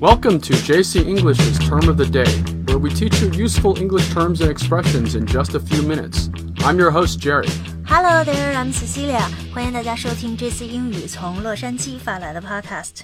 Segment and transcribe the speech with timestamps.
[0.00, 2.30] Welcome to JC English's Term of the Day,
[2.66, 6.28] where we teach you useful English terms and expressions in just a few minutes.
[6.60, 7.48] I'm your host, Jerry.
[7.86, 9.22] Hello there, I'm Cecilia.
[9.54, 13.02] 欢迎大家收听这次英语从洛杉矶发来的 Podcast。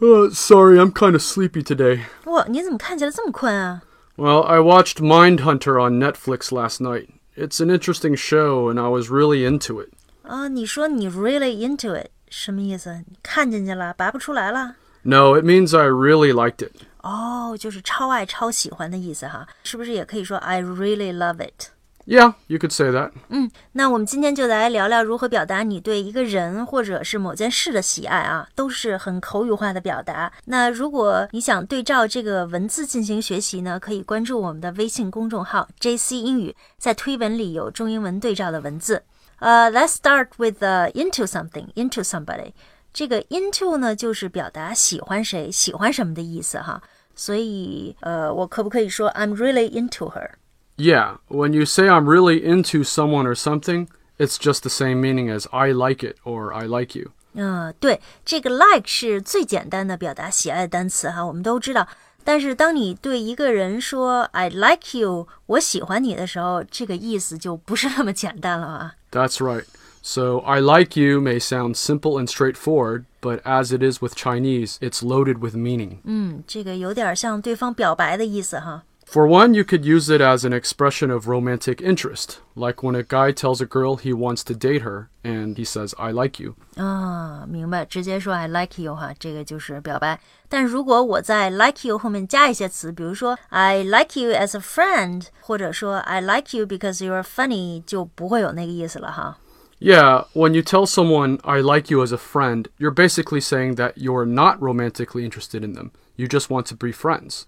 [0.00, 2.00] Uh, sorry, I'm kind of sleepy today.
[2.24, 3.82] 哇，你怎么看起来这么困啊？
[4.16, 7.08] Well, I watched Mindhunter on Netflix last night.
[7.36, 9.90] It's an interesting show, and I was really into it.
[10.22, 13.02] 啊，你说你 really into it 什么意思？
[13.08, 14.74] 你看进去了，拔不出来了？
[15.02, 16.72] No, it means I really liked it.
[17.02, 21.68] 哦，就是超爱、超喜欢的意思哈，是不是也可以说 I really love it？
[22.06, 23.12] Yeah, you could say that.
[23.28, 30.32] 嗯，那我们今天就来聊聊如何表达你对一个人或者是某件事的喜爱啊，都是很口语化的表达。
[30.46, 39.02] 那如果你想对照这个文字进行学习呢，可以关注我们的微信公众号 JC 英语，在推文里有中英文对照的文字。
[39.40, 42.52] 呃、l e t s start with the into something, into somebody。
[42.92, 46.82] 这个 into 呢，就是表达喜欢谁、喜欢什么的意思哈。
[47.14, 50.30] 所以，呃，我可不可以说 I'm really into her？
[50.76, 53.88] Yeah, when you say I'm really into someone or something,
[54.18, 57.10] it's just the same meaning as I like it or I like you.
[57.34, 61.88] 嗯，对，这个 like 是最简单的表达喜爱的单词哈，我们都知道。
[62.24, 68.94] 但是当你对一个人说 "I like you"，我喜欢你的时候，这个意思就不是那么简单了啊。
[69.10, 69.64] That's right.
[70.02, 74.78] So, I like you may sound simple and straightforward, but as it is with Chinese,
[74.80, 75.98] it's loaded with meaning.
[76.04, 78.84] 嗯，这个有点像对方表白的意思哈。
[79.10, 83.02] For one, you could use it as an expression of romantic interest, like when a
[83.02, 86.56] guy tells a girl he wants to date her and he says, I like you.
[86.76, 90.20] 啊，明白，直接说 I like you 哈，这个就是表白。
[90.50, 99.38] 但如果我在 like you 后面加一些词，比如说 I like you as a friend，或者说 I like you because you're funny，就不会有那个意思了哈。
[99.82, 103.96] Yeah, when you tell someone, I like you as a friend, you're basically saying that
[103.96, 105.92] you're not romantically interested in them.
[106.16, 107.46] You just want to be friends.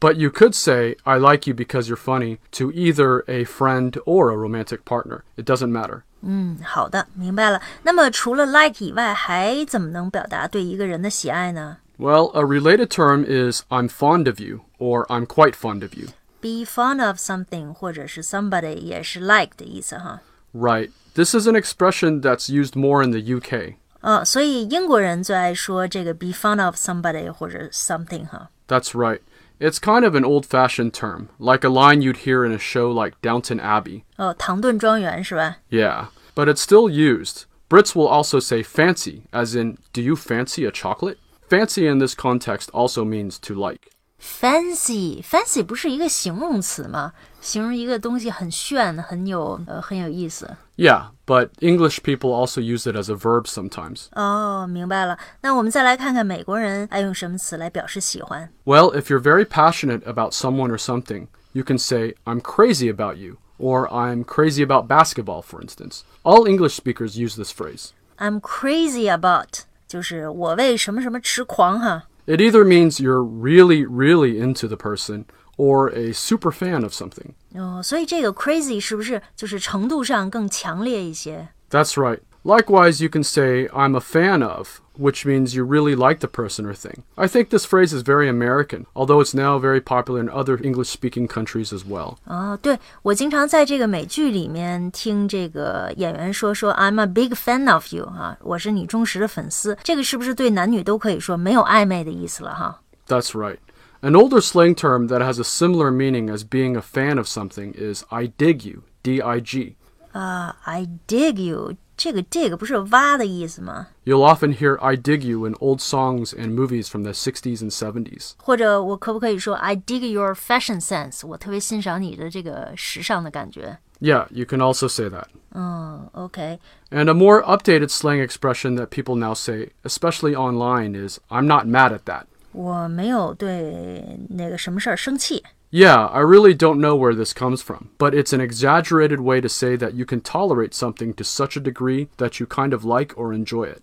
[0.00, 4.30] But you could say, I like you because you're funny to either a friend or
[4.30, 5.22] a romantic partner.
[5.36, 6.02] It doesn't matter.
[6.22, 7.60] 嗯，好的，明白了。
[7.84, 15.82] 那么除了 like 以外，还怎么能表达对一个人的喜爱呢 Well, a related term is I'm fond of you or I'm quite fond
[15.82, 16.08] of you.
[16.40, 20.20] ？Be fond of something 或者是 somebody 也是 like 的意思哈。
[20.56, 20.90] Right.
[21.14, 23.76] This is an expression that's used more in the UK.
[24.00, 28.50] 嗯，所以英国人最爱说这个 be fond of somebody 或者 something 哈。
[28.66, 29.20] That's right.
[29.60, 32.90] It's kind of an old fashioned term, like a line you'd hear in a show
[32.90, 34.02] like Downton Abbey.
[34.16, 35.58] 哦，唐顿庄园是吧？
[35.70, 37.44] Yeah, but it's still used.
[37.68, 41.18] Brits will also say fancy, as in, do you fancy a chocolate?
[41.48, 43.90] Fancy in this context also means to like.
[44.20, 47.12] Fancy fancy 不是一个形容词吗？
[47.40, 50.48] 形容一个东西很炫，很有呃很有意思。
[50.76, 54.06] Yeah, but English people also use it as a verb sometimes.
[54.12, 55.18] 哦，明白了。
[55.40, 58.48] 那我们再来看看美国人爱用什么词来表示喜欢。
[58.64, 63.16] Well, if you're very passionate about someone or something, you can say, I'm crazy about
[63.16, 66.02] you, or I'm crazy about basketball, for instance.
[66.22, 67.90] All English speakers use this phrase.
[68.18, 72.04] I'm crazy about，就是我为什么什么痴狂哈。
[72.26, 75.24] It either means you're really, really into the person,
[75.56, 77.34] or a super fan of something.
[77.54, 81.48] 哦，所以这个 crazy 是不是就是程度上更强烈一些？
[81.70, 82.20] That's right.
[82.46, 86.66] Likewise, you can say, I'm a fan of, which means you really like the person
[86.66, 87.04] or thing.
[87.16, 90.88] I think this phrase is very American, although it's now very popular in other English
[90.88, 92.16] speaking countries as well.
[92.26, 99.78] 哦，对我经常在这个美剧里面听这个演员说说 I'm a big fan of you 啊，我是你忠实的粉丝。
[99.84, 102.80] 这个是不是对男女都可以说没有暧昧的意思了哈？
[103.06, 103.58] That's right.
[104.00, 107.72] An older slang term that has a similar meaning as being a fan of something
[107.74, 109.76] is I dig you, D I G.
[110.10, 113.88] 啊、i dig you， 这个 dig 不是挖的意思吗？
[114.04, 117.70] You'll often hear I dig you in old songs and movies from the 60s and
[117.72, 118.32] 70s.
[118.38, 121.26] 或者我可不可以说 I dig your fashion sense？
[121.26, 123.78] 我特别欣赏你的这个时尚的感觉。
[124.00, 125.26] Yeah, you can also say that.
[125.54, 126.58] 嗯，OK，
[126.90, 131.66] And a more updated slang expression that people now say, especially online, is I'm not
[131.66, 132.24] mad at that.
[132.50, 135.44] 我没有对那个什么事儿生气。
[135.70, 139.48] Yeah, I really don't know where this comes from, but it's an exaggerated way to
[139.48, 143.14] say that you can tolerate something to such a degree that you kind of like
[143.16, 143.80] or enjoy it.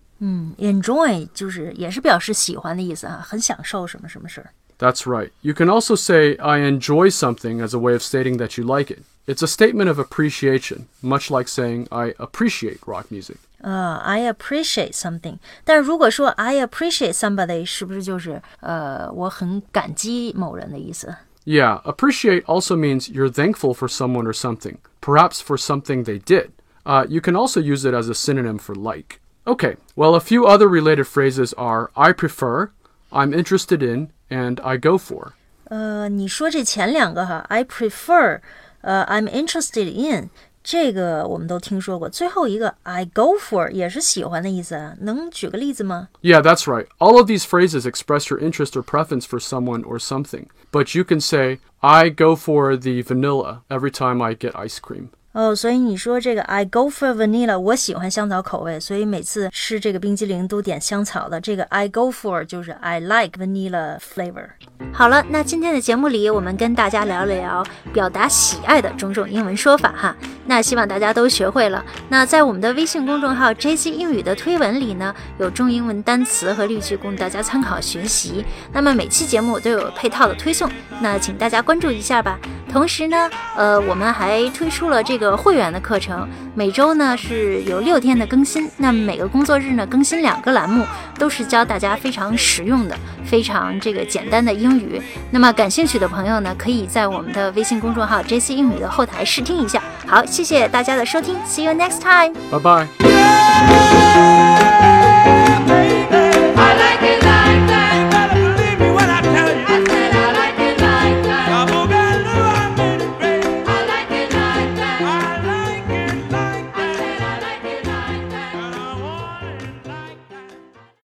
[0.58, 4.52] Enjoy 就是也是表示喜欢的意思啊，很享受什么什么事儿。
[4.78, 5.30] That's right.
[5.42, 8.90] You can also say, I enjoy something as a way of stating that you like
[8.90, 9.00] it.
[9.26, 13.36] It's a statement of appreciation, much like saying, I appreciate rock music.
[13.62, 15.38] 呃、i appreciate something。
[15.64, 21.14] 但如果说 I appreciate somebody，是不是就是呃我很感激某人的意思？
[21.44, 26.52] Yeah, appreciate also means you're thankful for someone or something, perhaps for something they did.
[26.84, 29.20] Uh, you can also use it as a synonym for like.
[29.46, 32.70] Okay, well, a few other related phrases are I prefer,
[33.10, 35.32] I'm interested in, and I go for.
[35.64, 38.40] 呃，你说这前两个哈，I prefer，
[38.82, 40.30] 呃，I'm interested in，
[40.64, 42.08] 这个我们都听说过。
[42.08, 46.08] 最后一个 I go for 也是喜欢的意思啊，能举个例子吗？
[46.22, 46.86] Yeah, that's right.
[46.98, 50.46] All of these phrases express your interest or preference for someone or something.
[50.70, 55.08] But you can say, I go for the vanilla every time I get ice cream.
[55.35, 61.41] 哦，所以你说这个 I go for vanilla，我喜欢香草口味，所以每次吃这个冰激凌都点香草的。
[61.41, 64.51] 这个 I go for 就是 I like vanilla flavor。
[64.93, 70.15] 好了，那今天的节目里，我们跟大家聊了聊表达喜爱的种种英文说法哈。
[70.45, 71.83] 那希望大家都学会了。
[72.07, 78.45] 那在我们的微信公众号 JC 英语的推文里呢，有中英文单词和例句供大家参考学习。
[78.71, 80.71] 那么每期节目都有配套的推送，
[81.01, 82.39] 那请大家关注一下吧。
[82.75, 90.85] 同时呢，呃，我们还推出了这个会员的课程，每周呢是有六天的更新，那么每个工作日呢更新两个栏目，
[91.17, 92.93] 都是教大家非常实用的、
[93.23, 95.01] 非常这个简单的英语。
[95.31, 99.81] 那么感兴趣的朋友呢，可以在我们的微信公众号 JC 英语的后台试听一下。
[100.05, 102.33] 好，谢谢大家的收听，See you next time。
[102.51, 104.34] Bye bye.